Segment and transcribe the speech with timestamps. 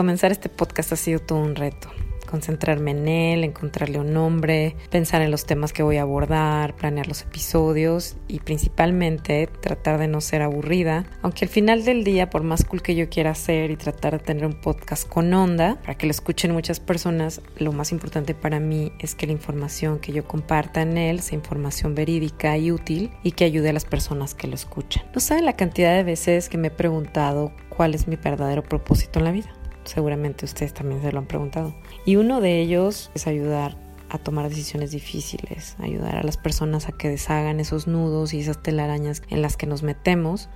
[0.00, 1.90] Comenzar este podcast ha sido todo un reto.
[2.26, 7.06] Concentrarme en él, encontrarle un nombre, pensar en los temas que voy a abordar, planear
[7.06, 11.04] los episodios y principalmente tratar de no ser aburrida.
[11.20, 14.24] Aunque al final del día, por más cool que yo quiera hacer y tratar de
[14.24, 18.58] tener un podcast con onda, para que lo escuchen muchas personas, lo más importante para
[18.58, 23.10] mí es que la información que yo comparta en él sea información verídica y útil
[23.22, 25.04] y que ayude a las personas que lo escuchan.
[25.14, 29.18] No saben la cantidad de veces que me he preguntado cuál es mi verdadero propósito
[29.18, 31.74] en la vida seguramente ustedes también se lo han preguntado.
[32.04, 33.76] Y uno de ellos es ayudar
[34.08, 38.62] a tomar decisiones difíciles, ayudar a las personas a que deshagan esos nudos y esas
[38.62, 40.48] telarañas en las que nos metemos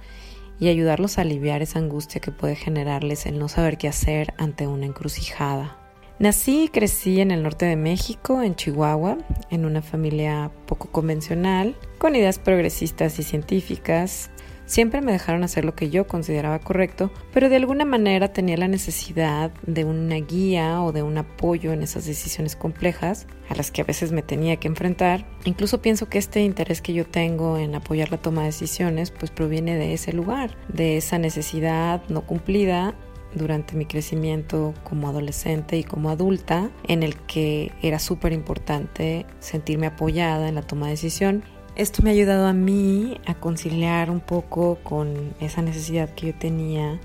[0.59, 4.66] y ayudarlos a aliviar esa angustia que puede generarles el no saber qué hacer ante
[4.66, 5.78] una encrucijada.
[6.21, 9.19] Nací y crecí en el norte de México, en Chihuahua,
[9.50, 14.31] en una familia poco convencional, con ideas progresistas y científicas,
[14.66, 18.69] Siempre me dejaron hacer lo que yo consideraba correcto, pero de alguna manera tenía la
[18.69, 23.82] necesidad de una guía o de un apoyo en esas decisiones complejas a las que
[23.82, 25.26] a veces me tenía que enfrentar.
[25.44, 29.30] Incluso pienso que este interés que yo tengo en apoyar la toma de decisiones pues
[29.30, 32.94] proviene de ese lugar, de esa necesidad no cumplida
[33.34, 39.88] durante mi crecimiento como adolescente y como adulta, en el que era súper importante sentirme
[39.88, 41.44] apoyada en la toma de decisión
[41.76, 46.34] esto me ha ayudado a mí a conciliar un poco con esa necesidad que yo
[46.34, 47.00] tenía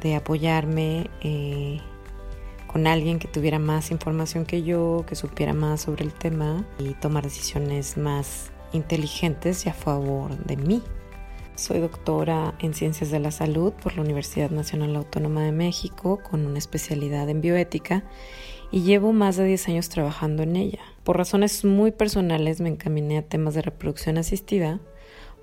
[0.00, 1.80] de apoyarme eh,
[2.66, 6.94] con alguien que tuviera más información que yo, que supiera más sobre el tema y
[6.94, 10.82] tomar decisiones más inteligentes y a favor de mí.
[11.54, 16.44] Soy doctora en Ciencias de la Salud por la Universidad Nacional Autónoma de México con
[16.46, 18.02] una especialidad en bioética
[18.74, 20.80] y llevo más de 10 años trabajando en ella.
[21.04, 24.80] Por razones muy personales me encaminé a temas de reproducción asistida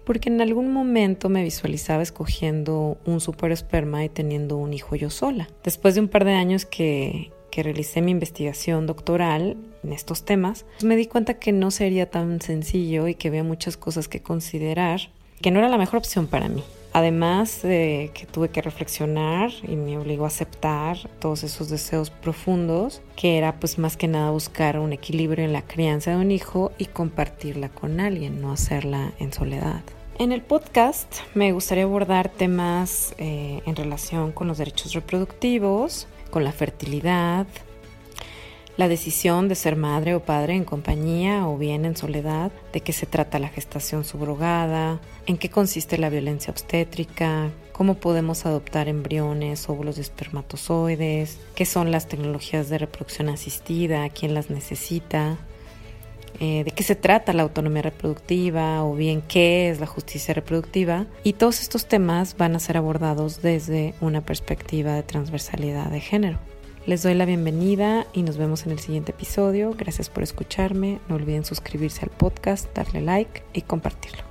[0.05, 5.47] porque en algún momento me visualizaba escogiendo un superesperma y teniendo un hijo yo sola.
[5.63, 10.65] Después de un par de años que, que realicé mi investigación doctoral en estos temas,
[10.83, 15.09] me di cuenta que no sería tan sencillo y que había muchas cosas que considerar,
[15.41, 16.65] que no era la mejor opción para mí.
[16.93, 23.01] Además de que tuve que reflexionar y me obligó a aceptar todos esos deseos profundos,
[23.15, 26.71] que era pues más que nada buscar un equilibrio en la crianza de un hijo
[26.77, 29.81] y compartirla con alguien, no hacerla en soledad.
[30.19, 36.43] En el podcast me gustaría abordar temas eh, en relación con los derechos reproductivos, con
[36.43, 37.47] la fertilidad,
[38.81, 42.93] la decisión de ser madre o padre en compañía o bien en soledad, de qué
[42.93, 49.69] se trata la gestación subrogada, en qué consiste la violencia obstétrica, cómo podemos adoptar embriones,
[49.69, 55.37] óvulos y espermatozoides, qué son las tecnologías de reproducción asistida, quién las necesita,
[56.39, 61.05] eh, de qué se trata la autonomía reproductiva o bien qué es la justicia reproductiva.
[61.23, 66.50] Y todos estos temas van a ser abordados desde una perspectiva de transversalidad de género.
[66.87, 69.75] Les doy la bienvenida y nos vemos en el siguiente episodio.
[69.77, 70.99] Gracias por escucharme.
[71.09, 74.30] No olviden suscribirse al podcast, darle like y compartirlo.